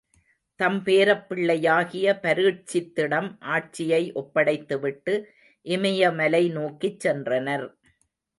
[0.59, 5.15] தம் பேரப்பிள்ளையாகிய பரீட்சித்திடம் ஆட்சியை ஒப்படைத்துவிட்டு
[5.65, 7.67] இமயமலை நோக்கிச் சென்றனர்.